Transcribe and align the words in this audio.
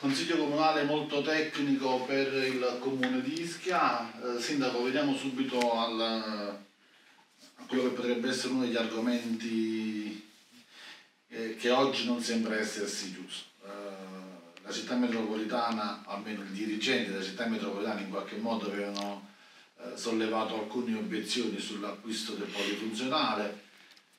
Consiglio 0.00 0.36
comunale 0.36 0.84
molto 0.84 1.22
tecnico 1.22 2.04
per 2.04 2.32
il 2.32 2.76
comune 2.78 3.20
di 3.20 3.40
Ischia. 3.40 4.08
Eh, 4.22 4.40
sindaco, 4.40 4.84
vediamo 4.84 5.16
subito 5.16 5.58
al, 5.76 6.00
a 6.00 7.64
quello 7.66 7.82
che 7.82 7.96
potrebbe 7.96 8.28
essere 8.28 8.52
uno 8.52 8.62
degli 8.62 8.76
argomenti 8.76 10.24
eh, 11.26 11.56
che 11.56 11.70
oggi 11.70 12.06
non 12.06 12.22
sembra 12.22 12.56
essersi 12.56 13.12
giusto. 13.12 13.48
Eh, 13.64 14.62
la 14.62 14.70
città 14.70 14.94
metropolitana, 14.94 16.04
almeno 16.06 16.44
i 16.44 16.52
dirigenti 16.52 17.10
della 17.10 17.24
città 17.24 17.46
metropolitana 17.46 17.98
in 17.98 18.10
qualche 18.10 18.36
modo 18.36 18.66
avevano 18.66 19.30
eh, 19.80 19.96
sollevato 19.96 20.60
alcune 20.60 20.94
obiezioni 20.94 21.58
sull'acquisto 21.58 22.34
del 22.34 22.46
polifunzionale 22.46 23.66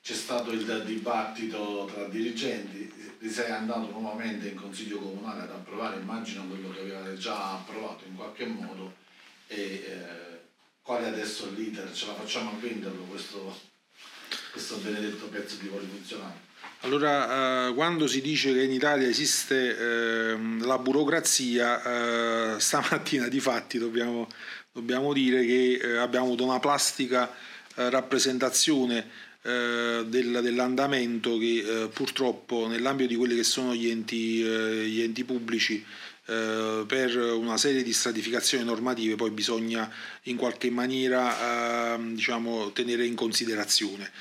c'è 0.01 0.13
stato 0.13 0.51
il 0.51 0.83
dibattito 0.85 1.89
tra 1.93 2.07
dirigenti, 2.07 2.91
ti 3.19 3.29
sei 3.29 3.51
andato 3.51 3.89
nuovamente 3.91 4.47
in 4.47 4.55
consiglio 4.55 4.99
comunale 4.99 5.43
ad 5.43 5.51
approvare, 5.51 5.99
immagino 5.99 6.47
quello 6.47 6.71
che 6.71 6.79
aveva 6.79 7.13
già 7.15 7.53
approvato 7.53 8.05
in 8.07 8.15
qualche 8.15 8.45
modo 8.45 8.95
e 9.47 9.55
eh, 9.61 10.39
qual 10.81 11.03
è 11.03 11.07
adesso 11.07 11.51
l'iter? 11.51 11.91
Ce 11.91 12.05
la 12.05 12.13
facciamo 12.13 12.51
a 12.51 12.59
venderlo 12.59 13.03
questo, 13.03 13.59
questo 14.51 14.77
benedetto 14.77 15.27
pezzo 15.27 15.57
di 15.57 15.67
polifunzionale? 15.67 16.47
Allora, 16.81 17.67
eh, 17.67 17.73
quando 17.73 18.07
si 18.07 18.21
dice 18.21 18.53
che 18.53 18.63
in 18.63 18.71
Italia 18.71 19.07
esiste 19.07 19.77
eh, 19.77 20.37
la 20.61 20.77
burocrazia, 20.77 22.55
eh, 22.55 22.59
stamattina 22.59 23.27
di 23.27 23.39
fatti 23.41 23.77
dobbiamo, 23.77 24.29
dobbiamo 24.71 25.11
dire 25.11 25.45
che 25.45 25.73
eh, 25.73 25.97
abbiamo 25.97 26.27
avuto 26.27 26.45
una 26.45 26.59
plastica 26.59 27.29
eh, 27.75 27.89
rappresentazione 27.89 29.27
eh, 29.41 30.03
del, 30.05 30.39
dell'andamento 30.41 31.37
che 31.37 31.83
eh, 31.83 31.87
purtroppo 31.87 32.67
nell'ambito 32.67 33.07
di 33.07 33.15
quelli 33.15 33.35
che 33.35 33.43
sono 33.43 33.73
gli 33.73 33.87
enti, 33.87 34.43
eh, 34.43 34.85
gli 34.85 35.01
enti 35.01 35.23
pubblici 35.23 35.85
per 36.29 37.17
una 37.17 37.57
serie 37.57 37.81
di 37.81 37.91
stratificazioni 37.91 38.63
normative 38.63 39.15
poi 39.15 39.31
bisogna 39.31 39.91
in 40.25 40.35
qualche 40.35 40.69
maniera 40.69 41.95
ehm, 41.95 42.13
diciamo, 42.13 42.71
tenere 42.71 43.03
in 43.03 43.15
considerazione. 43.15 44.11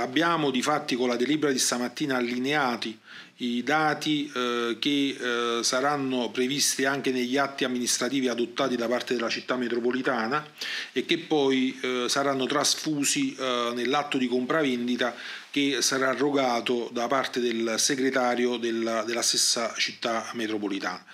Abbiamo 0.00 0.50
di 0.50 0.62
fatti 0.62 0.96
con 0.96 1.06
la 1.06 1.14
delibera 1.14 1.52
di 1.52 1.60
stamattina 1.60 2.16
allineati 2.16 2.98
i 3.40 3.62
dati 3.62 4.30
eh, 4.34 4.76
che 4.80 5.16
eh, 5.18 5.62
saranno 5.62 6.30
previsti 6.30 6.84
anche 6.84 7.12
negli 7.12 7.36
atti 7.36 7.64
amministrativi 7.64 8.28
adottati 8.28 8.74
da 8.74 8.88
parte 8.88 9.14
della 9.14 9.28
città 9.28 9.56
metropolitana 9.56 10.44
e 10.92 11.04
che 11.04 11.18
poi 11.18 11.78
eh, 11.80 12.06
saranno 12.08 12.46
trasfusi 12.46 13.36
eh, 13.36 13.72
nell'atto 13.74 14.18
di 14.18 14.26
compravendita 14.26 15.14
che 15.50 15.82
sarà 15.82 16.12
erogato 16.12 16.90
da 16.92 17.06
parte 17.06 17.38
del 17.40 17.74
segretario 17.78 18.56
della, 18.56 19.02
della 19.04 19.22
stessa 19.22 19.72
città 19.76 20.30
metropolitana. 20.34 21.04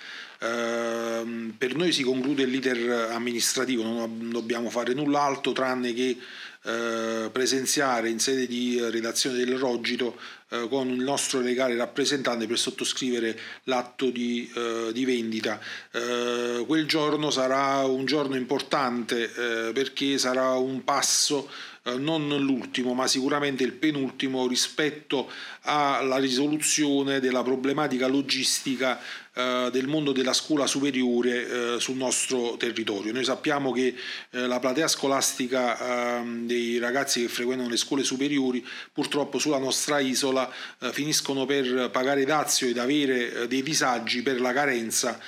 Ehm, 0.40 1.54
per 1.56 1.74
noi 1.74 1.92
si 1.92 2.02
conclude 2.02 2.44
l'iter 2.44 3.10
amministrativo, 3.12 3.82
non 3.82 4.30
dobbiamo 4.30 4.70
fare 4.70 4.92
null'altro 4.92 5.52
tranne 5.52 5.92
che 5.92 6.18
eh, 6.66 7.28
presenziare 7.30 8.08
in 8.08 8.18
sede 8.18 8.46
di 8.46 8.80
redazione 8.80 9.36
del 9.36 9.58
Rogito 9.58 10.18
eh, 10.48 10.66
con 10.70 10.88
il 10.88 11.02
nostro 11.02 11.40
legale 11.40 11.76
rappresentante 11.76 12.46
per 12.46 12.58
sottoscrivere 12.58 13.38
l'atto 13.64 14.08
di, 14.08 14.50
eh, 14.54 14.90
di 14.92 15.04
vendita. 15.04 15.60
Eh, 15.90 16.64
quel 16.66 16.86
giorno 16.86 17.30
sarà 17.30 17.84
un 17.84 18.06
giorno 18.06 18.34
importante 18.36 19.28
perché 19.74 20.16
sarà 20.16 20.52
un 20.54 20.84
passo 20.84 21.50
non 21.98 22.28
l'ultimo, 22.28 22.94
ma 22.94 23.06
sicuramente 23.06 23.62
il 23.62 23.72
penultimo 23.72 24.46
rispetto 24.46 25.30
alla 25.62 26.16
risoluzione 26.16 27.20
della 27.20 27.42
problematica 27.42 28.06
logistica 28.06 28.98
eh, 29.36 29.68
del 29.72 29.88
mondo 29.88 30.12
della 30.12 30.32
scuola 30.32 30.64
superiore 30.68 31.74
eh, 31.74 31.80
sul 31.80 31.96
nostro 31.96 32.56
territorio. 32.56 33.12
Noi 33.12 33.24
sappiamo 33.24 33.72
che 33.72 33.92
eh, 34.30 34.46
la 34.46 34.60
platea 34.60 34.86
scolastica 34.86 36.20
ehm, 36.20 36.46
dei 36.46 36.78
ragazzi 36.78 37.22
che 37.22 37.26
frequentano 37.26 37.68
le 37.68 37.76
scuole 37.76 38.04
superiori 38.04 38.64
purtroppo 38.92 39.40
sulla 39.40 39.58
nostra 39.58 39.98
isola 39.98 40.48
eh, 40.78 40.92
finiscono 40.92 41.46
per 41.46 41.90
pagare 41.90 42.24
dazio 42.24 42.68
ed 42.68 42.78
avere 42.78 43.32
eh, 43.32 43.48
dei 43.48 43.64
disagi 43.64 44.22
per 44.22 44.40
la 44.40 44.52
carenza 44.52 45.18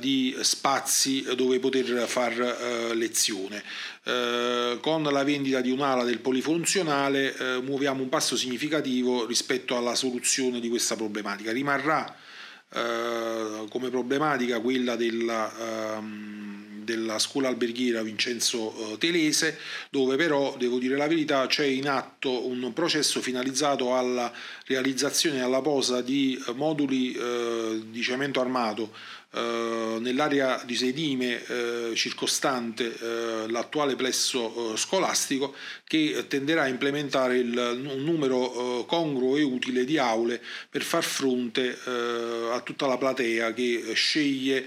di 0.00 0.34
spazi 0.40 1.22
dove 1.34 1.58
poter 1.58 2.08
far 2.08 2.94
lezione. 2.94 3.62
con 4.80 5.02
la 5.02 5.22
vendita 5.22 5.60
di 5.60 5.70
un'ala 5.70 6.02
del 6.02 6.20
polifunzionale 6.20 7.60
muoviamo 7.60 8.02
un 8.02 8.08
passo 8.08 8.36
significativo 8.36 9.26
rispetto 9.26 9.76
alla 9.76 9.94
soluzione 9.94 10.60
di 10.60 10.70
questa 10.70 10.96
problematica. 10.96 11.52
Rimarrà 11.52 12.16
come 13.68 13.90
problematica 13.90 14.60
quella 14.60 14.96
della, 14.96 15.50
ehm, 15.58 16.55
della 16.86 17.18
scuola 17.18 17.48
alberghiera 17.48 18.02
Vincenzo 18.02 18.92
eh, 18.92 18.98
Telese, 18.98 19.58
dove 19.90 20.16
però, 20.16 20.56
devo 20.56 20.78
dire 20.78 20.96
la 20.96 21.08
verità, 21.08 21.46
c'è 21.46 21.66
in 21.66 21.88
atto 21.88 22.46
un 22.46 22.72
processo 22.72 23.20
finalizzato 23.20 23.94
alla 23.96 24.32
realizzazione 24.66 25.38
e 25.38 25.40
alla 25.40 25.60
posa 25.60 26.00
di 26.00 26.42
moduli 26.54 27.12
eh, 27.12 27.82
di 27.90 28.02
cemento 28.02 28.40
armato 28.40 28.92
eh, 29.36 29.98
nell'area 30.00 30.62
di 30.64 30.74
sedime 30.74 31.44
eh, 31.44 31.92
circostante 31.94 32.96
eh, 32.98 33.50
l'attuale 33.50 33.94
plesso 33.94 34.72
eh, 34.72 34.76
scolastico 34.78 35.54
che 35.84 36.24
tenderà 36.26 36.62
a 36.62 36.68
implementare 36.68 37.40
un 37.40 38.02
numero 38.02 38.80
eh, 38.80 38.86
congruo 38.86 39.36
e 39.36 39.42
utile 39.42 39.84
di 39.84 39.98
aule 39.98 40.40
per 40.70 40.82
far 40.82 41.04
fronte 41.04 41.76
a 41.76 42.60
tutta 42.60 42.86
la 42.86 42.96
platea 42.96 43.52
che 43.52 43.92
sceglie 43.94 44.66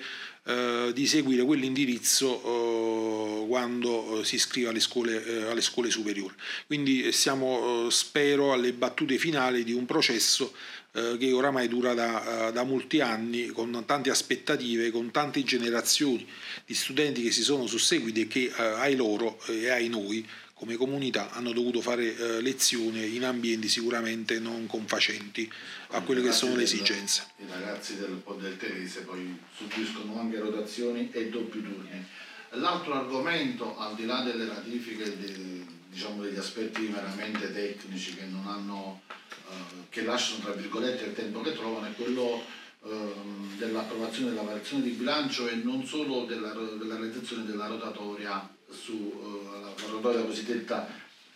di 0.94 1.06
seguire 1.06 1.44
quell'indirizzo 1.44 3.46
quando 3.48 4.24
si 4.24 4.36
iscrive 4.36 4.70
alle 4.70 4.80
scuole, 4.80 5.48
alle 5.48 5.62
scuole 5.62 5.92
superiori. 5.92 6.34
Quindi 6.66 7.12
siamo, 7.12 7.90
spero, 7.90 8.54
alle 8.54 8.74
battute 8.74 9.18
finali 9.18 9.64
di 9.64 9.74
un 9.74 9.86
processo 9.86 10.54
eh, 10.92 11.18
che 11.20 11.32
oramai 11.32 11.68
dura 11.68 11.94
da, 11.94 12.48
eh, 12.48 12.52
da, 12.52 12.64
molti 12.64 13.00
anni, 13.00 13.48
con 13.48 13.84
tante 13.86 14.10
aspettative, 14.10 14.90
con 14.90 15.12
tante 15.12 15.44
generazioni 15.44 16.28
di 16.66 16.74
studenti 16.74 17.22
che 17.22 17.30
si 17.30 17.44
sono 17.44 17.68
susseguiti 17.68 18.22
e 18.22 18.28
che 18.28 18.46
eh, 18.46 18.64
ai 18.64 18.96
loro 18.96 19.40
e 19.46 19.70
ai 19.70 19.88
noi 19.88 20.28
come 20.60 20.76
comunità 20.76 21.32
hanno 21.32 21.54
dovuto 21.54 21.80
fare 21.80 22.14
eh, 22.18 22.42
lezioni 22.42 23.16
in 23.16 23.24
ambienti 23.24 23.70
sicuramente 23.70 24.40
non 24.40 24.68
confacenti 24.68 25.50
a 25.92 26.02
quelle 26.02 26.22
che 26.22 26.34
sono 26.34 26.58
le 26.58 26.64
esigenze. 26.64 27.28
I 27.38 27.46
ragazzi 27.50 27.98
del, 27.98 28.22
del 28.38 28.58
Terese 28.58 29.04
poi 29.04 29.40
subiscono 29.56 30.20
anche 30.20 30.38
rotazioni 30.38 31.10
e 31.14 31.30
doppi 31.30 31.62
turni. 31.62 32.06
L'altro 32.52 32.94
argomento, 32.94 33.78
al 33.78 33.96
di 33.96 34.06
là 34.06 34.22
delle 34.22 34.48
ratifiche, 34.48 35.18
de, 35.18 35.66
diciamo 35.88 36.24
degli 36.24 36.38
aspetti 36.38 36.82
meramente 36.82 37.54
tecnici 37.54 38.16
che 38.16 38.26
non 38.26 38.46
hanno 38.46 39.04
eh, 39.30 39.88
che 39.90 40.04
lasciano 40.04 40.44
tra 40.44 40.52
virgolette 40.52 41.06
il 41.06 41.14
tempo 41.14 41.40
che 41.40 41.54
trovano 41.54 41.88
è 41.88 41.94
quello 41.94 42.44
ehm, 42.84 43.58
dell'approvazione 43.58 44.32
della 44.32 44.42
variazione 44.42 44.84
di 44.84 44.90
bilancio 44.90 45.48
e 45.48 45.56
non 45.56 45.86
solo 45.86 46.26
della, 46.26 46.52
della 46.52 46.98
realizzazione 46.98 47.46
della 47.46 47.68
rotatoria 47.68 48.58
sulla 48.70 49.70
uh, 49.70 49.92
rotatoria 49.92 50.26
cosiddetta 50.26 50.88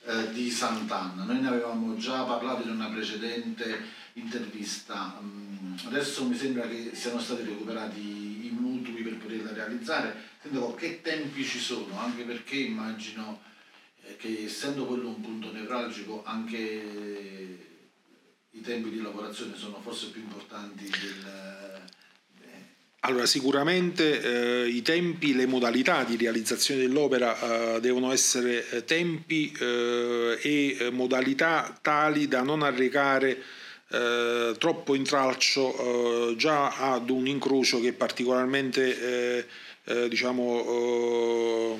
uh, 0.06 0.32
di 0.32 0.50
Sant'Anna. 0.50 1.24
Noi 1.24 1.42
ne 1.42 1.48
avevamo 1.48 1.96
già 1.98 2.24
parlato 2.24 2.64
in 2.64 2.74
una 2.74 2.90
precedente 2.90 4.02
intervista, 4.14 5.18
um, 5.20 5.78
adesso 5.86 6.26
mi 6.26 6.36
sembra 6.36 6.68
che 6.68 6.92
siano 6.94 7.20
stati 7.20 7.44
recuperati 7.44 8.46
i 8.46 8.50
mutui 8.52 9.02
per 9.02 9.18
poterla 9.18 9.54
realizzare. 9.54 10.32
Sento 10.42 10.74
che 10.76 11.02
tempi 11.02 11.44
ci 11.44 11.60
sono, 11.60 12.00
anche 12.00 12.24
perché 12.24 12.56
immagino 12.56 13.42
eh, 14.02 14.16
che 14.18 14.44
essendo 14.46 14.86
quello 14.86 15.10
un 15.10 15.22
punto 15.22 15.52
nevralgico 15.52 16.24
anche 16.26 16.58
i 18.56 18.62
tempi 18.62 18.90
di 18.90 19.02
lavorazione 19.02 19.56
sono 19.56 19.80
forse 19.82 20.10
più 20.10 20.22
importanti 20.22 20.84
del... 20.84 21.82
Eh, 23.04 23.08
allora, 23.08 23.26
sicuramente 23.26 24.64
eh, 24.64 24.68
i 24.68 24.82
tempi, 24.82 25.36
le 25.36 25.46
modalità 25.46 26.04
di 26.04 26.16
realizzazione 26.18 26.82
dell'opera 26.82 27.76
eh, 27.76 27.80
devono 27.82 28.12
essere 28.12 28.68
eh, 28.70 28.86
tempi 28.86 29.52
eh, 29.60 30.40
e 30.42 30.90
modalità 30.92 31.78
tali 31.82 32.28
da 32.28 32.42
non 32.42 32.62
arrecare 32.64 33.42
eh, 33.90 34.56
troppo 34.58 34.96
intralcio 34.96 36.34
già 36.38 36.70
ad 36.78 37.10
un 37.10 37.28
incrocio 37.28 37.80
che 37.80 37.90
è 37.90 37.94
particolarmente 37.94 39.46
diciamo, 40.08 41.78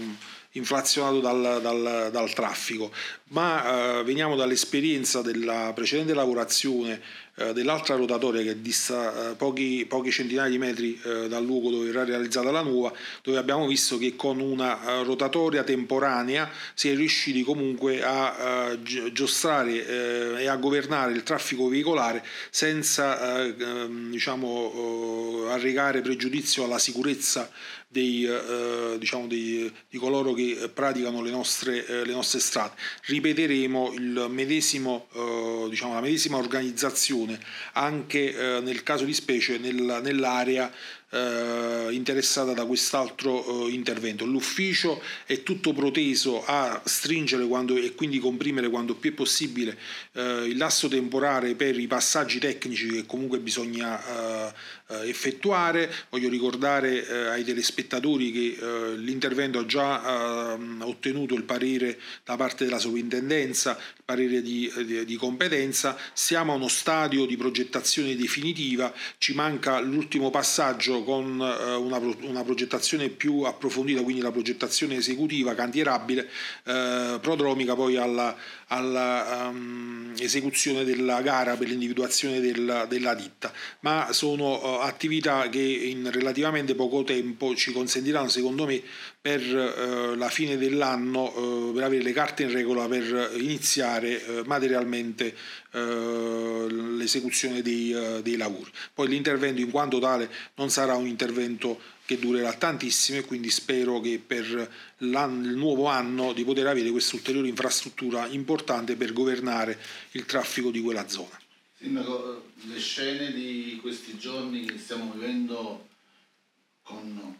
inflazionato 0.54 1.20
dal, 1.20 1.60
dal, 1.62 2.10
dal 2.12 2.34
traffico, 2.34 2.92
ma 3.30 4.00
eh, 4.00 4.04
veniamo 4.04 4.36
dall'esperienza 4.36 5.22
della 5.22 5.72
precedente 5.74 6.14
lavorazione 6.14 7.02
eh, 7.36 7.52
dell'altra 7.52 7.96
rotatoria 7.96 8.44
che 8.44 8.62
dista 8.62 9.32
eh, 9.32 9.36
pochi, 9.36 9.86
pochi, 9.88 10.12
centinaia 10.12 10.50
di 10.50 10.60
metri 10.60 11.00
eh, 11.04 11.28
dal 11.28 11.44
luogo 11.44 11.72
dove 11.72 11.86
verrà 11.86 12.04
realizzata 12.04 12.52
la 12.52 12.62
nuova, 12.62 12.94
dove 13.24 13.38
abbiamo 13.38 13.66
visto 13.66 13.98
che 13.98 14.16
con 14.16 14.40
una 14.40 15.02
rotatoria 15.02 15.64
temporanea 15.64 16.50
si 16.76 16.90
è 16.90 16.96
riusciti 16.96 17.42
comunque 17.44 18.04
a 18.04 18.78
giostrare 19.12 20.38
e 20.40 20.48
a 20.48 20.56
governare 20.58 21.14
il 21.14 21.24
traffico 21.24 21.68
veicolare 21.68 22.24
senza 22.50 23.46
ehm, 23.48 24.12
diciamo, 24.12 25.46
arrecare 25.50 26.02
pregiudizio 26.02 26.64
alla 26.64 26.80
sicurezza 26.80 27.50
dei, 27.94 28.26
eh, 28.26 28.96
diciamo 28.98 29.28
dei, 29.28 29.72
di 29.88 29.98
coloro 30.00 30.34
che 30.34 30.70
praticano 30.74 31.22
le 31.22 31.30
nostre, 31.30 31.86
eh, 31.86 32.06
le 32.06 32.12
nostre 32.12 32.40
strade. 32.40 32.74
Ripeteremo 33.06 33.94
medesimo, 34.28 35.08
eh, 35.14 35.68
diciamo, 35.70 35.94
la 35.94 36.02
medesima 36.02 36.38
organizzazione 36.38 37.23
anche 37.74 38.34
eh, 38.34 38.60
nel 38.62 38.84
caso 38.84 39.04
di 39.06 39.14
specie 39.14 39.58
nel, 39.58 40.00
nell'area 40.04 40.72
eh, 41.14 41.88
interessata 41.92 42.54
da 42.54 42.66
quest'altro 42.66 43.68
eh, 43.68 43.72
intervento. 43.72 44.26
L'ufficio 44.26 45.02
è 45.26 45.44
tutto 45.44 45.74
proteso 45.74 46.44
a 46.44 46.82
stringere 46.84 47.46
quando, 47.46 47.76
e 47.76 47.94
quindi 47.94 48.18
comprimere 48.20 48.70
quando 48.70 48.96
più 48.96 49.12
è 49.12 49.14
possibile 49.14 49.78
eh, 50.14 50.46
il 50.48 50.58
lasso 50.58 50.88
temporale 50.88 51.56
per 51.56 51.78
i 51.78 51.88
passaggi 51.88 52.40
tecnici 52.40 52.88
che 52.88 53.06
comunque 53.06 53.40
bisogna 53.40 54.02
eh, 54.48 54.54
eh, 54.88 55.10
effettuare. 55.10 55.92
Voglio 56.10 56.30
ricordare 56.30 57.08
eh, 57.08 57.28
ai 57.28 57.44
telespettatori 57.44 58.32
che 58.32 58.58
l'intervento 58.96 59.60
ha 59.60 59.66
già 59.66 60.58
ottenuto 60.82 61.36
il 61.36 61.44
parere 61.44 62.00
da 62.24 62.36
parte 62.36 62.66
della 62.66 62.80
sovrintendenza, 62.80 63.78
il 63.78 64.04
parere 64.04 64.42
di, 64.42 64.72
di, 64.86 65.06
di 65.06 65.16
competenza. 65.16 65.98
Siamo 66.14 66.54
a 66.54 66.56
uno 66.56 66.68
stadio 66.68 67.26
di 67.26 67.38
progettazione 67.38 68.16
definitiva, 68.16 68.94
ci 69.18 69.34
manca 69.34 69.80
l'ultimo 69.80 70.30
passaggio 70.30 71.03
con 71.04 71.40
eh, 71.42 71.76
una, 71.76 71.98
una, 72.22 72.44
progettazione 72.44 73.10
più 73.10 73.42
approfondita, 73.42 74.02
quindi 74.02 74.22
la 74.22 74.32
progettazione 74.32 74.96
esecutiva, 74.96 75.54
cantierabile, 75.56 76.30
eh, 76.66 77.20
prodromica 77.22 77.76
poi 77.76 77.98
alla, 77.98 78.36
alla 78.68 79.50
um, 79.50 80.14
esecuzione 80.18 80.84
della 80.84 81.22
gara 81.22 81.56
per 81.56 81.68
l'individuazione 81.68 82.40
della, 82.40 82.86
della 82.86 83.14
ditta, 83.14 83.52
ma 83.82 84.12
sono 84.12 84.54
uh, 84.54 84.82
attività 84.82 85.50
che 85.50 85.62
in 85.62 86.10
relativamente 86.12 86.76
poco 86.76 87.04
tempo 87.04 87.56
ci 87.56 87.72
consentiranno, 87.72 88.30
secondo 88.30 88.66
me, 88.66 88.82
per 89.24 89.42
uh, 89.42 90.16
la 90.16 90.28
fine 90.28 90.58
dell'anno, 90.58 91.70
uh, 91.70 91.74
per 91.74 91.84
avere 91.84 92.04
le 92.04 92.12
carte 92.12 92.44
in 92.44 92.52
regola 92.52 92.90
per 92.90 93.32
iniziare 93.38 94.44
materialmente 94.46 95.34
l'esecuzione 95.72 97.62
dei, 97.62 97.96
dei 98.22 98.36
lavori. 98.36 98.70
Poi 98.94 99.08
l'intervento 99.08 99.62
in 99.62 99.72
quanto 99.72 99.98
tale 100.00 100.30
non 100.56 100.70
sarà 100.70 100.96
un 100.96 101.08
intervento 101.08 101.80
che 102.06 102.20
durerà 102.20 102.54
tantissimo 102.54 103.20
e 103.20 103.26
quindi 103.26 103.50
spero 103.50 104.02
che 104.02 104.22
per 104.24 104.70
il 104.98 105.54
nuovo 105.56 105.86
anno 105.86 106.34
di 106.34 106.44
poter 106.44 106.68
avere 106.68 106.92
questa 106.92 107.16
ulteriore 107.16 107.48
infrastruttura 107.48 108.28
importante 108.28 108.96
per 108.98 109.14
governare 109.14 109.80
il 110.12 110.26
traffico 110.26 110.70
di 110.70 110.82
quella 110.82 111.08
zona. 111.08 111.40
Sindaco, 111.80 112.50
le 112.66 112.80
scene 112.80 113.32
di 113.32 113.80
questi 113.82 114.18
giorni 114.18 114.66
che 114.66 114.78
stiamo 114.78 115.12
vivendo 115.14 115.88
con 116.84 117.40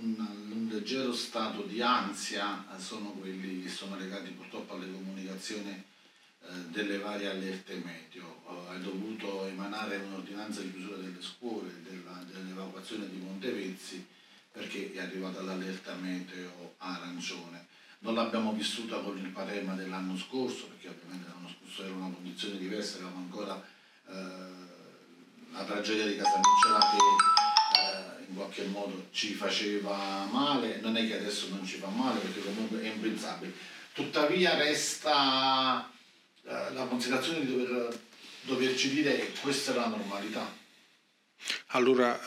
un, 0.00 0.14
un 0.50 0.68
leggero 0.70 1.12
stato 1.12 1.62
di 1.62 1.80
ansia 1.82 2.64
sono 2.78 3.10
quelli 3.12 3.62
che 3.62 3.68
sono 3.68 3.96
legati 3.96 4.30
purtroppo 4.30 4.74
alle 4.74 4.90
comunicazioni 4.90 5.70
eh, 5.70 6.46
delle 6.68 6.98
varie 6.98 7.28
allerte 7.28 7.74
meteo. 7.84 8.42
Eh, 8.48 8.70
hai 8.70 8.80
dovuto 8.80 9.46
emanare 9.46 9.96
un'ordinanza 9.96 10.60
di 10.60 10.72
chiusura 10.72 10.96
delle 10.96 11.20
scuole, 11.20 11.82
della, 11.82 12.22
dell'evacuazione 12.30 13.08
di 13.08 13.18
Montevezzi 13.18 14.06
perché 14.50 14.92
è 14.92 15.00
arrivata 15.00 15.42
l'allerta 15.42 15.94
meteo 15.94 16.74
arancione. 16.78 17.66
Non 18.00 18.14
l'abbiamo 18.14 18.52
vissuta 18.52 18.98
con 18.98 19.16
il 19.18 19.28
Parema 19.28 19.74
dell'anno 19.74 20.16
scorso, 20.16 20.68
perché 20.68 20.88
ovviamente 20.88 21.28
l'anno 21.28 21.48
scorso 21.48 21.84
era 21.84 21.94
una 21.94 22.14
condizione 22.14 22.56
diversa, 22.56 22.98
eravamo 22.98 23.18
ancora 23.18 23.64
eh, 24.06 24.12
la 25.52 25.64
tragedia 25.64 26.06
di 26.06 26.16
Casamicciola 26.16 26.78
che 26.78 26.96
eh, 26.96 27.37
in 28.28 28.34
qualche 28.34 28.64
modo 28.64 29.06
ci 29.10 29.32
faceva 29.32 30.26
male, 30.30 30.80
non 30.80 30.96
è 30.96 31.06
che 31.06 31.18
adesso 31.18 31.48
non 31.48 31.66
ci 31.66 31.78
fa 31.78 31.88
male 31.88 32.20
perché 32.20 32.42
comunque 32.42 32.82
è 32.82 32.88
impensabile. 32.88 33.52
Tuttavia 33.92 34.56
resta 34.56 35.90
eh, 36.44 36.72
la 36.72 36.84
considerazione 36.84 37.40
di 37.40 37.46
dover, 37.46 38.00
doverci 38.42 38.90
dire 38.90 39.16
che 39.16 39.32
questa 39.40 39.72
è 39.72 39.76
la 39.76 39.88
normalità. 39.88 40.56
Allora, 41.68 42.20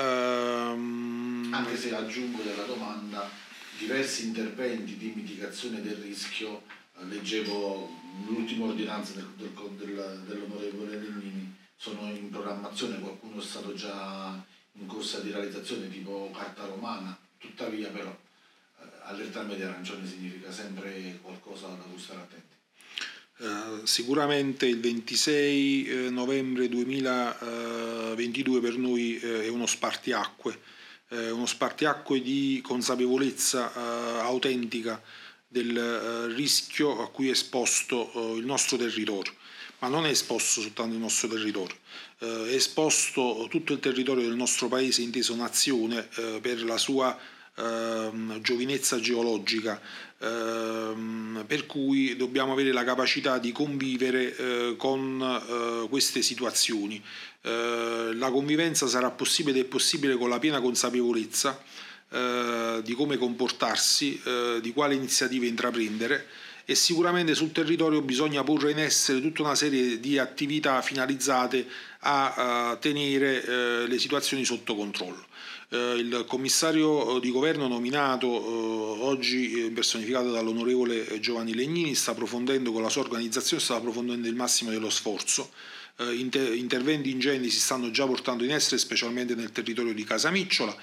um... 0.74 1.50
anche 1.53 1.77
se 1.77 1.94
aggiungo 1.94 2.42
della 2.42 2.63
domanda, 2.63 3.30
diversi 3.77 4.25
interventi 4.25 4.98
di 4.98 5.13
mitigazione 5.15 5.81
del 5.81 5.95
rischio, 5.95 6.63
eh, 6.98 7.06
leggevo 7.06 7.89
l'ultima 8.27 8.65
ordinanza 8.65 9.13
del, 9.13 9.27
del, 9.36 9.51
del, 9.77 10.24
dell'onorevole 10.25 10.98
Lennini, 10.98 11.56
sono 11.75 12.09
in 12.09 12.30
programmazione, 12.30 13.00
qualcuno 13.00 13.39
è 13.39 13.44
stato 13.44 13.74
già 13.74 14.44
in 14.74 14.88
corsa 14.88 15.20
di 15.20 15.32
realizzazione 15.32 15.90
tipo 15.90 16.32
carta 16.34 16.66
romana, 16.66 17.18
tuttavia 17.38 17.90
però 17.90 18.10
eh, 18.10 18.86
allerta 19.04 19.44
media 19.44 19.70
arancione 19.70 20.08
significa 20.08 20.52
sempre 20.52 21.20
qualcosa 21.22 21.68
da 21.68 21.84
cui 21.84 22.00
stare 22.00 22.22
attenti. 22.22 22.60
Eh, 23.44 23.82
sicuramente 23.86 24.68
il 24.68 24.80
26 24.80 25.88
eh, 25.88 26.10
novembre 26.12 26.70
2022 26.70 28.62
per 28.62 28.78
noi 28.78 29.20
eh, 29.20 29.46
è 29.46 29.48
uno 29.48 29.66
spartiacque, 29.66 30.60
uno 31.12 31.46
spartiacque 31.46 32.22
di 32.22 32.62
consapevolezza 32.64 34.22
autentica 34.22 35.02
del 35.46 36.32
rischio 36.34 37.02
a 37.02 37.10
cui 37.10 37.28
è 37.28 37.32
esposto 37.32 38.34
il 38.38 38.46
nostro 38.46 38.78
territorio, 38.78 39.34
ma 39.81 39.88
non 39.88 40.06
è 40.06 40.10
esposto 40.10 40.62
soltanto 40.62 40.94
il 40.95 41.01
nostro 41.01 41.28
territorio, 41.28 41.75
è 42.19 42.54
esposto 42.54 43.48
tutto 43.50 43.74
il 43.74 43.80
territorio 43.80 44.24
del 44.24 44.36
nostro 44.36 44.68
paese 44.68 45.01
inteso 45.01 45.36
nazione 45.36 46.07
per 46.39 46.63
la 46.63 46.78
sua 46.78 47.18
ehm, 47.56 48.42
giovinezza 48.42 49.00
geologica, 49.00 49.80
ehm, 50.19 51.44
per 51.48 51.66
cui 51.66 52.16
dobbiamo 52.16 52.54
avere 52.54 52.72
la 52.72 52.83
capacità 52.83 53.38
di 53.38 53.51
convivere 53.51 54.36
eh, 54.36 54.75
con 54.78 55.22
eh, 55.22 55.89
queste 55.89 56.22
situazioni. 56.22 57.01
Eh, 57.42 58.12
la 58.13 58.31
convivenza 58.31 58.88
sarà 58.88 59.10
possibile 59.12 59.60
ed 59.60 59.66
è 59.66 59.68
possibile 59.68 60.16
con 60.16 60.30
la 60.30 60.39
piena 60.39 60.62
consapevolezza 60.62 61.62
eh, 62.10 62.81
di 62.84 62.94
come 62.94 63.18
comportarsi, 63.18 64.22
eh, 64.24 64.60
di 64.62 64.72
quale 64.74 64.95
iniziative 64.95 65.48
intraprendere 65.48 66.27
e 66.72 66.76
sicuramente 66.76 67.36
sul 67.36 67.52
territorio 67.52 68.02
bisogna 68.02 68.44
porre 68.44 68.72
in 68.72 68.80
essere 68.80 69.20
tutta 69.20 69.42
una 69.42 69.56
serie 69.56 70.00
di 70.00 70.18
attività 70.18 70.82
finalizzate 70.82 71.68
a, 72.00 72.70
a 72.70 72.76
tenere 72.78 73.44
eh, 73.44 73.88
le 73.88 74.00
situazioni 74.00 74.46
sotto 74.46 74.74
controllo. 74.74 75.26
Eh, 75.68 75.96
il 75.98 76.24
commissario 76.26 77.20
di 77.20 77.30
governo 77.30 77.68
nominato 77.68 78.28
eh, 78.28 79.04
oggi 79.04 79.66
eh, 79.66 79.72
personificato 79.72 80.32
dall'onorevole 80.32 81.20
Giovanni 81.20 81.54
Legnini 81.54 81.94
sta 81.94 82.12
approfondendo 82.12 82.72
con 82.72 82.82
la 82.82 82.90
sua 82.90 83.01
organizzazione, 83.01 83.62
sta 83.62 83.75
approfondendo 83.75 84.30
il 84.30 84.36
massimo 84.36 84.72
dello 84.72 84.90
sforzo. 84.90 85.51
Inter- 86.01 86.56
interventi 86.56 87.12
ingenti 87.12 87.51
si 87.51 87.60
stanno 87.60 87.92
già 87.92 88.08
portando 88.08 88.44
in 88.44 88.51
essere, 88.51 88.80
specialmente 88.80 89.36
nel 89.36 89.51
territorio 89.51 89.94
di 89.94 90.04
Casamicciola, 90.04 90.75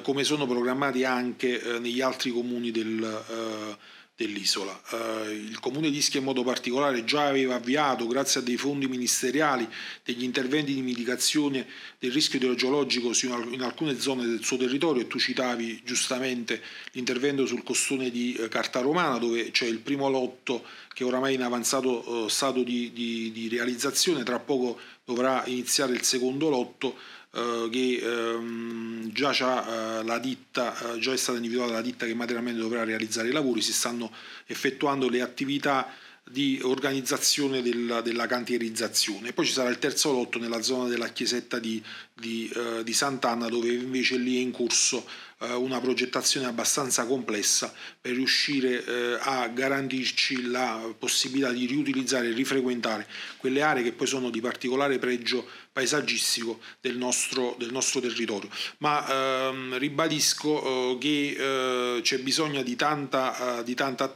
come 0.00 0.24
sono 0.24 0.46
programmati 0.46 1.04
anche 1.04 1.60
negli 1.80 2.00
altri 2.00 2.30
comuni 2.30 2.70
del 2.70 3.76
dell'isola. 4.18 4.82
Eh, 4.90 5.30
il 5.30 5.60
comune 5.60 5.90
di 5.90 5.98
Ischia 5.98 6.18
in 6.18 6.26
modo 6.26 6.42
particolare 6.42 7.04
già 7.04 7.28
aveva 7.28 7.54
avviato, 7.54 8.08
grazie 8.08 8.40
a 8.40 8.42
dei 8.42 8.56
fondi 8.56 8.88
ministeriali, 8.88 9.66
degli 10.02 10.24
interventi 10.24 10.74
di 10.74 10.82
mitigazione 10.82 11.64
del 12.00 12.10
rischio 12.10 12.40
idrogeologico 12.40 13.12
in 13.52 13.62
alcune 13.62 14.00
zone 14.00 14.26
del 14.26 14.42
suo 14.42 14.56
territorio 14.56 15.02
e 15.02 15.06
tu 15.06 15.20
citavi 15.20 15.82
giustamente 15.84 16.60
l'intervento 16.92 17.46
sul 17.46 17.62
costone 17.62 18.10
di 18.10 18.34
eh, 18.34 18.48
Carta 18.48 18.80
Romana 18.80 19.18
dove 19.18 19.52
c'è 19.52 19.66
il 19.66 19.78
primo 19.78 20.10
lotto 20.10 20.64
che 20.92 21.04
oramai 21.04 21.34
è 21.34 21.36
in 21.36 21.42
avanzato 21.42 22.26
eh, 22.26 22.28
stato 22.28 22.64
di, 22.64 22.90
di, 22.92 23.30
di 23.30 23.48
realizzazione, 23.48 24.24
tra 24.24 24.40
poco 24.40 24.80
dovrà 25.04 25.44
iniziare 25.46 25.92
il 25.92 26.02
secondo 26.02 26.48
lotto 26.48 26.96
eh, 27.32 27.68
che 27.70 28.00
ehm, 28.02 29.12
già 29.12 29.30
c'ha 29.32 30.00
eh, 30.00 30.04
la 30.04 30.18
ditta, 30.18 30.94
eh, 30.94 30.98
già 30.98 31.12
è 31.12 31.16
stata 31.16 31.36
individuata 31.36 31.72
la 31.72 31.82
ditta 31.82 32.06
che 32.06 32.14
materialmente 32.14 32.60
dovrà 32.60 32.84
realizzare 32.84 33.28
i 33.28 33.32
lavori, 33.32 33.60
si 33.60 33.72
stanno 33.72 34.10
effettuando 34.46 35.08
le 35.08 35.20
attività 35.20 35.92
di 36.30 36.60
organizzazione 36.62 37.62
della, 37.62 38.00
della 38.00 38.26
cantierizzazione. 38.26 39.32
Poi 39.32 39.46
ci 39.46 39.52
sarà 39.52 39.70
il 39.70 39.78
terzo 39.78 40.12
lotto 40.12 40.38
nella 40.38 40.62
zona 40.62 40.88
della 40.88 41.08
chiesetta 41.08 41.58
di, 41.58 41.82
di, 42.12 42.50
uh, 42.54 42.82
di 42.82 42.92
Sant'Anna 42.92 43.48
dove 43.48 43.72
invece 43.72 44.16
lì 44.16 44.36
è 44.36 44.40
in 44.40 44.50
corso 44.50 44.98
eh, 44.98 45.27
una 45.40 45.80
progettazione 45.80 46.46
abbastanza 46.46 47.06
complessa 47.06 47.72
per 48.00 48.12
riuscire 48.12 48.84
eh, 48.84 49.18
a 49.20 49.46
garantirci 49.48 50.48
la 50.48 50.92
possibilità 50.98 51.52
di 51.52 51.66
riutilizzare 51.66 52.28
e 52.28 52.32
rifrequentare 52.32 53.06
quelle 53.36 53.62
aree 53.62 53.84
che 53.84 53.92
poi 53.92 54.08
sono 54.08 54.30
di 54.30 54.40
particolare 54.40 54.98
pregio 54.98 55.46
paesaggistico 55.78 56.58
del 56.80 56.96
nostro, 56.96 57.54
del 57.56 57.70
nostro 57.70 58.00
territorio. 58.00 58.50
Ma 58.78 59.48
ehm, 59.48 59.78
ribadisco 59.78 60.96
eh, 60.96 60.98
che 60.98 61.36
eh, 61.38 62.00
c'è 62.02 62.18
bisogno 62.18 62.62
di 62.62 62.74
tanta, 62.74 63.60
eh, 63.60 63.64
di, 63.64 63.74
tanta, 63.74 64.12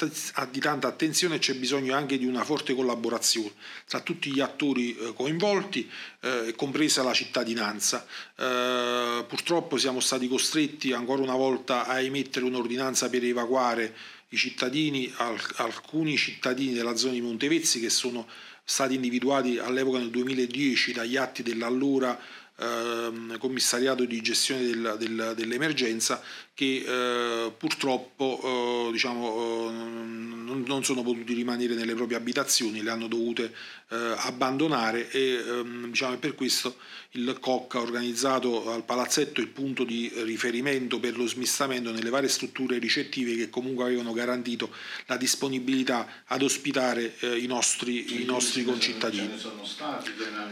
di 0.50 0.60
tanta 0.60 0.88
attenzione 0.88 1.36
e 1.36 1.38
c'è 1.38 1.54
bisogno 1.54 1.94
anche 1.94 2.18
di 2.18 2.26
una 2.26 2.42
forte 2.42 2.74
collaborazione 2.74 3.52
tra 3.86 4.00
tutti 4.00 4.32
gli 4.32 4.40
attori 4.40 4.96
eh, 4.96 5.12
coinvolti, 5.14 5.88
eh, 6.20 6.54
compresa 6.56 7.04
la 7.04 7.12
cittadinanza. 7.12 8.04
Eh, 8.36 9.24
purtroppo 9.28 9.76
siamo 9.76 10.00
stati 10.00 10.26
costretti 10.26 10.92
ancora 10.92 11.11
una 11.20 11.34
volta 11.34 11.86
a 11.86 12.00
emettere 12.00 12.44
un'ordinanza 12.46 13.10
per 13.10 13.24
evacuare 13.24 13.94
i 14.30 14.36
cittadini, 14.36 15.12
alcuni 15.56 16.16
cittadini 16.16 16.72
della 16.72 16.96
zona 16.96 17.12
di 17.12 17.20
Montevezzi 17.20 17.80
che 17.80 17.90
sono 17.90 18.26
stati 18.64 18.94
individuati 18.94 19.58
all'epoca 19.58 19.98
nel 19.98 20.10
2010 20.10 20.92
dagli 20.92 21.16
atti 21.16 21.42
dell'allora 21.42 22.18
eh, 22.62 23.38
commissariato 23.38 24.04
di 24.04 24.20
gestione 24.20 24.62
del, 24.62 24.96
del, 24.98 25.32
dell'emergenza 25.36 26.22
che 26.54 26.84
eh, 26.86 27.52
purtroppo 27.56 28.40
eh, 28.88 28.92
diciamo, 28.92 29.68
eh, 29.68 29.72
non, 29.72 30.64
non, 30.66 30.84
sono 30.84 31.02
potuti 31.02 31.32
rimanere 31.32 31.74
nelle 31.74 31.94
proprie 31.94 32.18
abitazioni, 32.18 32.82
le 32.82 32.90
hanno 32.90 33.08
dovute 33.08 33.54
eh, 33.88 34.14
abbandonare 34.18 35.10
e 35.10 35.42
ehm, 35.44 35.86
diciamo, 35.88 36.18
per 36.18 36.34
questo 36.34 36.76
il 37.12 37.38
COC 37.40 37.74
ha 37.74 37.80
organizzato 37.80 38.70
al 38.70 38.84
palazzetto 38.84 39.40
il 39.40 39.48
punto 39.48 39.84
di 39.84 40.10
riferimento 40.16 41.00
per 41.00 41.16
lo 41.16 41.26
smistamento 41.26 41.90
nelle 41.90 42.10
varie 42.10 42.28
strutture 42.28 42.78
ricettive 42.78 43.34
che 43.34 43.50
comunque 43.50 43.84
avevano 43.84 44.12
garantito 44.12 44.70
la 45.06 45.16
disponibilità 45.16 46.22
ad 46.26 46.42
ospitare 46.42 47.14
eh, 47.20 47.38
i 47.38 47.46
nostri, 47.46 48.20
i 48.20 48.24
nostri 48.24 48.62
concittadini. 48.64 49.30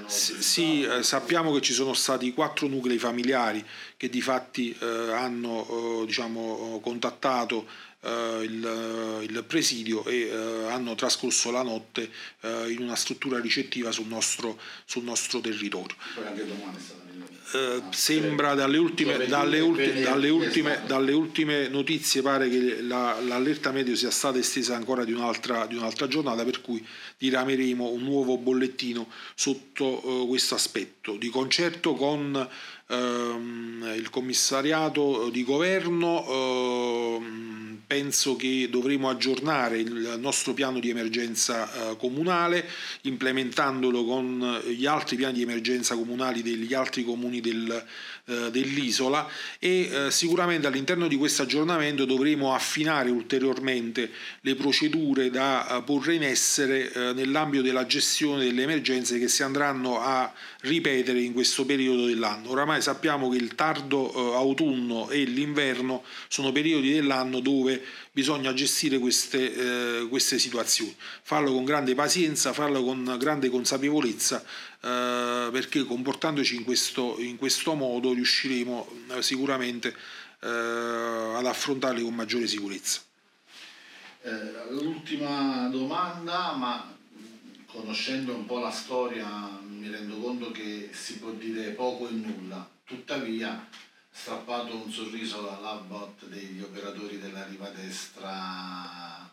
sì, 0.07 0.43
sì 0.43 0.88
sappiamo 1.02 1.52
che 1.52 1.61
ci 1.61 1.73
sono 1.73 1.93
stati 1.93 2.00
quattro 2.33 2.66
nuclei 2.66 2.99
familiari 2.99 3.64
che 3.97 4.09
di 4.09 4.21
fatti 4.21 4.76
eh, 4.78 5.12
hanno 5.12 6.02
eh, 6.02 6.07
diciamo, 6.07 6.80
contattato 6.83 7.66
eh, 8.00 8.40
il, 8.42 9.26
il, 9.28 9.45
presidio 9.47 10.04
e 10.07 10.28
eh, 10.28 10.66
hanno 10.71 10.95
trascorso 10.95 11.50
la 11.50 11.62
notte 11.62 12.11
eh, 12.40 12.71
in 12.71 12.83
una 12.83 12.97
struttura 12.97 13.38
ricettiva 13.38 13.92
sul 13.92 14.07
nostro, 14.07 14.59
sul 14.85 15.04
nostro 15.04 15.40
territorio. 15.40 15.97
Eh, 17.52 17.83
sembra 17.90 18.54
dalle 18.54 18.78
ultime, 18.78 19.26
dalle, 19.26 19.59
ulti, 19.59 20.02
dalle, 20.02 20.28
ultime, 20.28 20.83
dalle 20.87 21.12
ultime, 21.12 21.66
notizie 21.66 22.23
pare 22.23 22.49
che 22.49 22.80
la, 22.80 23.19
l'allerta 23.21 23.73
medio 23.73 23.97
sia 23.97 24.11
stata 24.11 24.38
estesa 24.38 24.76
ancora 24.76 25.04
di 25.04 25.12
un'altra, 25.12 25.66
di 25.66 25.75
un'altra 25.75 26.07
giornata 26.07 26.45
per 26.45 26.61
cui 26.61 26.87
dirameremo 27.19 27.88
un 27.88 28.02
nuovo 28.04 28.37
bollettino 28.38 29.09
sotto 29.35 30.26
questo 30.28 30.54
aspetto. 30.54 31.16
Di 31.16 31.28
concerto 31.28 31.95
con 31.95 32.49
ehm, 32.87 33.95
il 33.97 34.11
commissariato 34.11 35.28
di 35.30 35.42
governo 35.42 37.19
ehm, 37.19 37.50
penso 37.90 38.37
che 38.37 38.68
dovremo 38.70 39.09
aggiornare 39.09 39.80
il 39.80 40.14
nostro 40.20 40.54
piano 40.54 40.78
di 40.78 40.90
emergenza 40.90 41.90
eh, 41.90 41.97
comunale 41.97 42.64
implementandolo 43.00 44.04
con 44.04 44.61
gli 44.64 44.87
altri 44.87 45.16
piani 45.16 45.32
di 45.32 45.42
emergenza 45.42 45.97
comunali 45.97 46.40
degli 46.40 46.73
altri 46.73 47.02
comuni 47.02 47.40
del, 47.40 47.85
eh, 48.26 48.50
dell'isola 48.52 49.28
e 49.59 49.90
eh, 49.90 50.11
sicuramente 50.12 50.68
all'interno 50.68 51.09
di 51.09 51.16
questo 51.16 51.42
aggiornamento 51.42 52.04
dovremo 52.04 52.54
affinare 52.54 53.11
ulteriormente 53.11 54.09
le 54.42 54.54
procedure 54.54 55.28
da 55.28 55.78
eh, 55.78 55.82
porre 55.82 56.14
in 56.14 56.23
essere 56.23 56.92
eh, 56.92 57.12
nell'ambito 57.12 57.64
della 57.64 57.87
gestione 57.87 58.44
delle 58.44 58.62
emergenze 58.62 59.18
che 59.18 59.26
si 59.26 59.42
andranno 59.42 60.00
a 60.00 60.32
ripetere 60.61 61.20
in 61.20 61.32
questo 61.32 61.64
periodo 61.64 62.06
dell'anno. 62.06 62.50
Oramai 62.50 62.80
sappiamo 62.82 63.28
che 63.30 63.37
il 63.37 63.56
tardo 63.56 64.12
eh, 64.12 64.37
autunno 64.37 65.11
e 65.11 65.25
l'inverno 65.25 66.04
sono 66.28 66.52
periodi 66.52 66.92
dell'anno 66.92 67.40
dove 67.40 67.79
bisogna 68.12 68.52
gestire 68.52 68.99
queste, 68.99 70.00
eh, 70.02 70.08
queste 70.08 70.38
situazioni, 70.38 70.94
farlo 71.22 71.52
con 71.52 71.64
grande 71.64 71.94
pazienza, 71.94 72.52
farlo 72.52 72.82
con 72.82 73.16
grande 73.18 73.49
consapevolezza 73.49 74.42
eh, 74.82 75.49
perché 75.52 75.84
comportandoci 75.84 76.56
in 76.56 76.64
questo, 76.64 77.16
in 77.18 77.37
questo 77.37 77.75
modo 77.75 78.12
riusciremo 78.12 78.88
eh, 79.16 79.22
sicuramente 79.22 79.94
eh, 80.40 80.49
ad 80.49 81.46
affrontarli 81.46 82.02
con 82.02 82.14
maggiore 82.14 82.46
sicurezza. 82.46 83.00
Eh, 84.22 84.70
l'ultima 84.70 85.68
domanda, 85.68 86.54
ma 86.54 86.96
conoscendo 87.66 88.34
un 88.34 88.46
po' 88.46 88.58
la 88.58 88.70
storia 88.70 89.58
mi 89.68 89.88
rendo 89.88 90.16
conto 90.16 90.50
che 90.50 90.90
si 90.92 91.18
può 91.18 91.30
dire 91.30 91.70
poco 91.70 92.08
e 92.08 92.12
nulla, 92.12 92.68
tuttavia 92.84 93.66
strappato 94.10 94.75
un 94.75 94.90
sorriso 94.90 95.40
degli 95.40 95.46
operatori 95.46 96.28
della 96.28 96.50
riva 97.50 97.69
destra, 97.71 99.28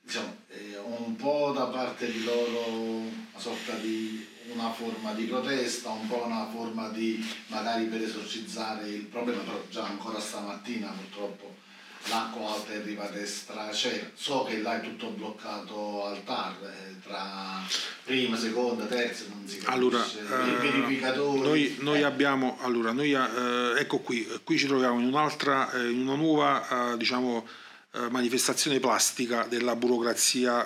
diciamo, 0.00 0.36
eh, 0.48 0.76
un 0.78 1.16
po' 1.16 1.52
da 1.54 1.66
parte 1.66 2.10
di 2.10 2.24
loro 2.24 2.66
una 2.68 3.38
sorta 3.38 3.74
di 3.76 4.26
una 4.52 4.70
forma 4.72 5.12
di 5.14 5.24
protesta, 5.24 5.90
un 5.90 6.08
po' 6.08 6.24
una 6.24 6.46
forma 6.46 6.88
di 6.88 7.24
magari 7.46 7.86
per 7.86 8.02
esorcizzare 8.02 8.88
il 8.88 9.04
problema, 9.04 9.42
però 9.42 9.62
già 9.70 9.86
ancora 9.86 10.18
stamattina 10.18 10.88
purtroppo 10.88 11.68
l'acqua 12.08 12.54
alta 12.54 12.72
e 12.72 12.82
riva 12.82 13.06
destra 13.08 13.68
c'era. 13.72 14.06
So 14.14 14.44
che 14.44 14.60
là 14.60 14.80
è 14.80 14.82
tutto 14.82 15.08
bloccato 15.10 16.06
al 16.06 16.24
TAR, 16.24 16.54
eh, 16.62 16.96
tra 17.06 17.62
prima, 18.04 18.36
seconda, 18.36 18.84
terza, 18.86 19.24
non 19.28 19.46
si 19.46 19.58
capisce, 19.58 19.70
allora, 19.70 20.04
eh, 20.04 20.56
verificatori. 20.56 21.40
Noi, 21.40 21.76
noi 21.80 22.00
eh. 22.00 22.04
abbiamo, 22.04 22.58
allora, 22.60 22.92
noi, 22.92 23.12
eh, 23.12 23.78
ecco 23.78 23.98
qui, 23.98 24.26
qui 24.44 24.58
ci 24.58 24.66
troviamo 24.66 24.98
in 24.98 25.06
un'altra, 25.06 25.70
eh, 25.72 25.90
in 25.90 26.00
una 26.00 26.16
nuova, 26.16 26.94
diciamo, 26.96 27.46
manifestazione 28.08 28.78
plastica 28.78 29.46
della 29.48 29.74
burocrazia 29.74 30.64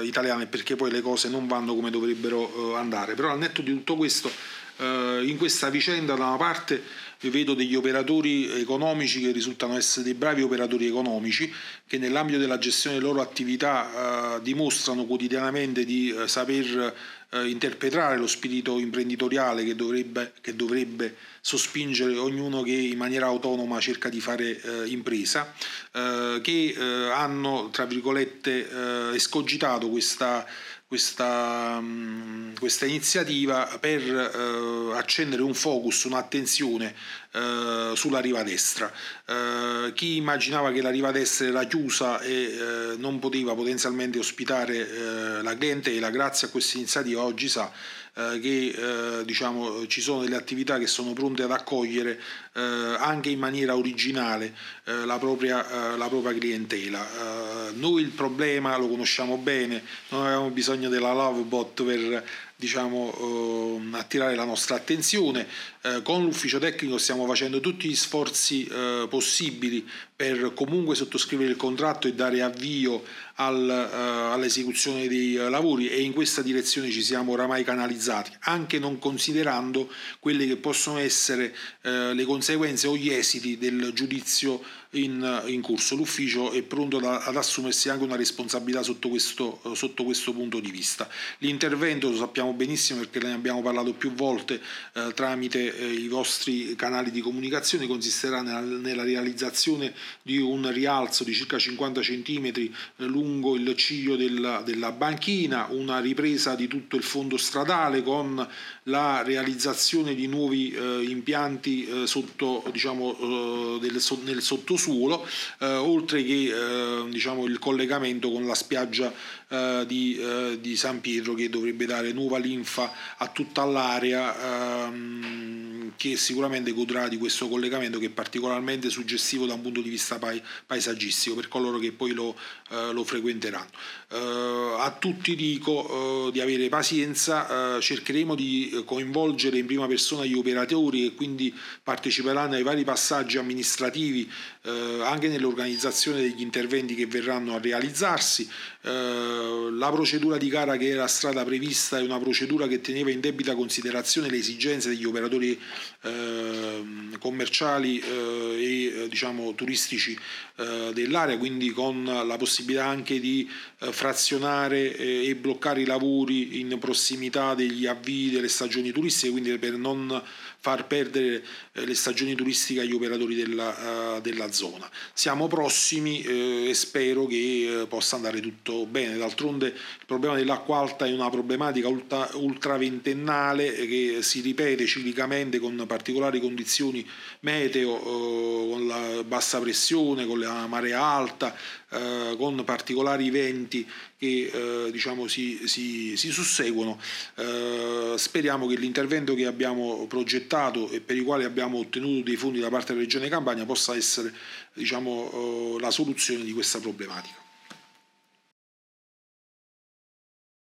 eh, 0.00 0.06
italiana 0.06 0.46
perché 0.46 0.74
poi 0.74 0.90
le 0.90 1.02
cose 1.02 1.28
non 1.28 1.46
vanno 1.46 1.74
come 1.74 1.90
dovrebbero 1.90 2.72
eh, 2.72 2.78
andare. 2.78 3.14
Però 3.14 3.30
al 3.30 3.38
netto 3.38 3.60
di 3.60 3.72
tutto 3.72 3.94
questo, 3.94 4.30
eh, 4.78 5.22
in 5.24 5.36
questa 5.36 5.68
vicenda 5.68 6.14
da 6.14 6.28
una 6.28 6.36
parte 6.36 6.82
vedo 7.30 7.54
degli 7.54 7.74
operatori 7.74 8.50
economici 8.60 9.20
che 9.20 9.32
risultano 9.32 9.76
essere 9.76 10.04
dei 10.04 10.14
bravi 10.14 10.42
operatori 10.42 10.86
economici 10.86 11.52
che 11.86 11.98
nell'ambito 11.98 12.38
della 12.38 12.58
gestione 12.58 12.96
delle 12.96 13.08
loro 13.08 13.20
attività 13.20 14.36
eh, 14.36 14.42
dimostrano 14.42 15.04
quotidianamente 15.04 15.84
di 15.84 16.10
eh, 16.10 16.28
saper 16.28 16.94
eh, 17.32 17.48
interpretare 17.48 18.16
lo 18.16 18.26
spirito 18.26 18.78
imprenditoriale 18.78 19.64
che 19.64 19.74
dovrebbe, 19.74 20.32
che 20.40 20.54
dovrebbe, 20.54 21.16
sospingere 21.44 22.16
ognuno 22.18 22.62
che 22.62 22.70
in 22.70 22.96
maniera 22.96 23.26
autonoma 23.26 23.80
cerca 23.80 24.08
di 24.08 24.20
fare 24.20 24.60
eh, 24.60 24.86
impresa, 24.86 25.52
eh, 25.92 26.38
che 26.40 26.74
eh, 26.76 27.10
hanno, 27.10 27.70
tra 27.72 27.84
virgolette, 27.84 29.10
escogitato 29.12 29.88
questa 29.88 30.46
questa, 30.92 31.80
mm, 31.80 32.56
questa 32.58 32.84
iniziativa 32.84 33.78
per 33.80 34.02
eh, 34.02 34.94
accendere 34.94 35.40
un 35.40 35.54
focus, 35.54 36.04
un'attenzione 36.04 36.94
eh, 37.32 37.92
sulla 37.94 38.20
riva 38.20 38.42
destra. 38.42 38.92
Eh, 39.24 39.92
chi 39.94 40.16
immaginava 40.16 40.70
che 40.70 40.82
la 40.82 40.90
riva 40.90 41.10
destra 41.10 41.46
era 41.46 41.64
chiusa 41.64 42.20
e 42.20 42.30
eh, 42.30 42.96
non 42.98 43.18
poteva 43.20 43.54
potenzialmente 43.54 44.18
ospitare 44.18 44.76
eh, 44.76 45.42
la 45.42 45.56
clientela, 45.56 46.10
grazie 46.10 46.48
a 46.48 46.50
questa 46.50 46.76
iniziativa 46.76 47.21
oggi 47.22 47.48
sa 47.48 47.70
eh, 48.14 48.40
che 48.40 49.20
eh, 49.20 49.24
diciamo, 49.24 49.86
ci 49.86 50.02
sono 50.02 50.20
delle 50.20 50.36
attività 50.36 50.78
che 50.78 50.86
sono 50.86 51.14
pronte 51.14 51.44
ad 51.44 51.50
accogliere 51.50 52.20
eh, 52.52 52.60
anche 52.60 53.30
in 53.30 53.38
maniera 53.38 53.74
originale 53.74 54.54
eh, 54.84 55.06
la 55.06 55.18
propria, 55.18 55.94
eh, 55.94 55.96
la, 55.96 56.08
propria, 56.08 56.34
clientela. 56.34 57.70
noi 57.74 58.02
il 58.02 58.10
problema 58.10 58.76
lo 58.76 58.88
conosciamo 58.88 59.38
bene, 59.38 59.82
non 60.10 60.26
avevamo 60.26 60.50
bisogno 60.50 60.90
della 60.90 61.14
Lovebot 61.14 61.82
per 61.82 62.24
diciamo, 62.62 63.80
eh, 63.92 63.98
attirare 63.98 64.36
la 64.36 64.44
nostra 64.44 64.76
attenzione. 64.76 65.48
Eh, 65.82 66.00
con 66.02 66.22
l'ufficio 66.22 66.60
tecnico 66.60 66.96
stiamo 66.96 67.26
facendo 67.26 67.58
tutti 67.58 67.88
gli 67.88 67.96
sforzi 67.96 68.64
eh, 68.66 69.06
possibili 69.10 69.84
per 70.14 70.54
comunque 70.54 70.94
sottoscrivere 70.94 71.50
il 71.50 71.56
contratto 71.56 72.06
e 72.06 72.14
dare 72.14 72.40
avvio 72.40 73.02
al, 73.36 73.68
all'esecuzione 73.68 75.08
dei 75.08 75.32
lavori 75.32 75.88
e 75.88 76.02
in 76.02 76.12
questa 76.12 76.42
direzione 76.42 76.90
ci 76.90 77.02
siamo 77.02 77.32
oramai 77.32 77.64
canalizzati, 77.64 78.30
anche 78.42 78.78
non 78.78 79.00
considerando 79.00 79.90
quelle 80.20 80.46
che 80.46 80.56
possono 80.56 80.98
essere 80.98 81.52
le 81.80 82.24
conseguenze 82.24 82.86
o 82.86 82.96
gli 82.96 83.08
esiti 83.10 83.58
del 83.58 83.90
giudizio 83.94 84.62
in, 84.92 85.44
in 85.46 85.60
corso. 85.60 85.94
L'ufficio 85.94 86.50
è 86.50 86.62
pronto 86.62 86.98
da, 86.98 87.20
ad 87.20 87.36
assumersi 87.36 87.88
anche 87.88 88.04
una 88.04 88.16
responsabilità 88.16 88.82
sotto 88.82 89.08
questo, 89.08 89.60
sotto 89.74 90.04
questo, 90.04 90.32
punto 90.32 90.60
di 90.60 90.70
vista. 90.70 91.08
L'intervento 91.38 92.10
lo 92.10 92.16
sappiamo 92.16 92.52
benissimo 92.52 93.00
perché 93.00 93.20
ne 93.20 93.32
abbiamo 93.32 93.62
parlato 93.62 93.92
più 93.92 94.12
volte 94.12 94.60
eh, 94.94 95.12
tramite 95.14 95.76
eh, 95.76 95.92
i 95.92 96.08
vostri 96.08 96.74
canali 96.74 97.10
di 97.10 97.20
comunicazione, 97.20 97.86
consisterà 97.86 98.42
nella, 98.42 98.60
nella, 98.60 99.02
realizzazione 99.02 99.94
di 100.22 100.38
un 100.38 100.70
rialzo 100.72 101.24
di 101.24 101.32
circa 101.32 101.58
50 101.58 102.00
cm 102.00 102.46
eh, 102.46 102.72
lungo 102.96 103.56
il 103.56 103.74
ciglio 103.76 104.16
della, 104.16 104.62
della 104.62 104.92
banchina, 104.92 105.68
una 105.70 106.00
ripresa 106.00 106.54
di 106.54 106.66
tutto 106.66 106.96
il 106.96 107.02
fondo 107.02 107.36
stradale 107.36 108.02
con 108.02 108.46
la 108.84 109.22
realizzazione 109.22 110.14
di 110.14 110.26
nuovi 110.26 110.70
eh, 110.72 111.02
impianti 111.06 111.86
eh, 111.86 112.06
sotto, 112.06 112.64
diciamo, 112.70 113.78
del, 113.80 114.02
nel 114.24 114.42
sottosuolo 114.42 114.81
sottosuolo, 114.82 115.26
eh, 115.58 115.66
oltre 115.66 116.24
che 116.24 116.52
eh, 116.52 117.08
diciamo, 117.08 117.46
il 117.46 117.58
collegamento 117.58 118.30
con 118.30 118.46
la 118.46 118.54
spiaggia 118.54 119.12
eh, 119.48 119.84
di, 119.86 120.20
di, 120.60 120.76
San 120.76 121.00
Pietro 121.00 121.34
che 121.34 121.48
dovrebbe 121.48 121.86
dare 121.86 122.12
nuova 122.12 122.38
linfa 122.38 122.92
a 123.18 123.28
tutta 123.28 123.64
l'area 123.64 124.86
ehm, 124.86 125.81
che 125.96 126.16
sicuramente 126.16 126.72
godrà 126.72 127.08
di 127.08 127.18
questo 127.18 127.48
collegamento 127.48 127.98
che 127.98 128.06
è 128.06 128.10
particolarmente 128.10 128.90
suggestivo 128.90 129.46
da 129.46 129.54
un 129.54 129.62
punto 129.62 129.80
di 129.80 129.88
vista 129.88 130.18
paesaggistico 130.66 131.34
per 131.34 131.48
coloro 131.48 131.78
che 131.78 131.92
poi 131.92 132.12
lo, 132.12 132.36
eh, 132.70 132.92
lo 132.92 133.04
frequenteranno. 133.04 133.70
Eh, 134.08 134.76
a 134.78 134.90
tutti 134.98 135.34
dico 135.36 136.30
di 136.32 136.40
avere 136.40 136.68
pazienza, 136.68 137.78
cercheremo 137.80 138.34
di 138.34 138.82
coinvolgere 138.84 139.58
in 139.58 139.66
prima 139.66 139.86
persona 139.86 140.24
gli 140.24 140.34
operatori 140.34 141.06
e 141.06 141.14
quindi 141.14 141.54
parteciperanno 141.82 142.54
ai 142.54 142.62
vari 142.62 142.84
passaggi 142.84 143.38
amministrativi 143.38 144.30
eh, 144.62 145.00
anche 145.02 145.28
nell'organizzazione 145.28 146.20
degli 146.20 146.40
interventi 146.40 146.94
che 146.94 147.06
verranno 147.06 147.54
a 147.54 147.60
realizzarsi. 147.60 148.48
Eh, 148.84 149.68
la 149.70 149.90
procedura 149.90 150.36
di 150.36 150.48
gara 150.48 150.76
che 150.76 150.88
era 150.88 151.06
stata 151.06 151.44
prevista 151.44 151.98
è 151.98 152.02
una 152.02 152.18
procedura 152.18 152.66
che 152.66 152.80
teneva 152.80 153.10
in 153.10 153.20
debita 153.20 153.54
considerazione 153.54 154.28
le 154.28 154.38
esigenze 154.38 154.88
degli 154.88 155.04
operatori 155.04 155.58
eh, 156.02 156.84
commerciali 157.20 158.00
eh, 158.00 158.56
e 158.58 159.02
eh, 159.04 159.08
diciamo, 159.08 159.54
turistici 159.54 160.18
eh, 160.56 160.90
dell'area, 160.92 161.38
quindi 161.38 161.70
con 161.70 162.04
la 162.04 162.36
possibilità 162.36 162.86
anche 162.86 163.20
di 163.20 163.48
frazionare 163.78 164.96
e 164.96 165.34
bloccare 165.34 165.82
i 165.82 165.84
lavori 165.84 166.60
in 166.60 166.76
prossimità 166.78 167.54
degli 167.54 167.86
avvii 167.86 168.30
delle 168.30 168.48
stagioni 168.48 168.90
turistiche, 168.90 169.32
quindi 169.32 169.58
per 169.58 169.72
non 169.72 170.22
far 170.62 170.86
perdere 170.86 171.42
eh, 171.72 171.84
le 171.84 171.94
stagioni 171.94 172.36
turistiche 172.36 172.82
agli 172.82 172.92
operatori 172.92 173.34
della, 173.34 174.14
uh, 174.14 174.20
della 174.20 174.52
zona. 174.52 174.88
Siamo 175.12 175.48
prossimi 175.48 176.22
eh, 176.22 176.68
e 176.68 176.74
spero 176.74 177.26
che 177.26 177.80
eh, 177.82 177.86
possa 177.88 178.14
andare 178.14 178.40
tutto 178.40 178.86
bene. 178.86 179.16
D'altronde 179.16 179.66
il 179.66 180.06
problema 180.06 180.36
dell'acqua 180.36 180.78
alta 180.78 181.04
è 181.04 181.12
una 181.12 181.28
problematica 181.30 181.88
ultra, 181.88 182.30
ultraventennale 182.34 183.74
che 183.88 184.18
si 184.20 184.40
ripete 184.40 184.86
ciclicamente 184.86 185.58
con 185.58 185.82
particolari 185.84 186.38
condizioni 186.38 187.04
meteo, 187.40 187.98
eh, 187.98 188.70
con 188.70 188.86
la 188.86 189.24
bassa 189.24 189.58
pressione, 189.58 190.26
con 190.26 190.38
la 190.38 190.68
marea 190.68 191.02
alta, 191.02 191.56
eh, 191.92 192.36
con 192.36 192.62
particolari 192.64 193.30
venti 193.30 193.86
che 194.16 194.50
eh, 194.52 194.90
diciamo, 194.90 195.26
si, 195.26 195.60
si, 195.66 196.16
si 196.16 196.30
susseguono. 196.30 196.98
Eh, 197.36 198.14
speriamo 198.16 198.66
che 198.66 198.76
l'intervento 198.76 199.34
che 199.34 199.46
abbiamo 199.46 200.06
progettato 200.06 200.88
e 200.90 201.00
per 201.00 201.16
i 201.16 201.22
quali 201.22 201.44
abbiamo 201.44 201.78
ottenuto 201.78 202.22
dei 202.22 202.36
fondi 202.36 202.60
da 202.60 202.68
parte 202.68 202.92
della 202.92 203.04
Regione 203.04 203.28
Campania 203.28 203.64
possa 203.64 203.94
essere 203.94 204.32
diciamo, 204.72 205.76
eh, 205.76 205.80
la 205.80 205.90
soluzione 205.90 206.44
di 206.44 206.52
questa 206.52 206.78
problematica. 206.78 207.41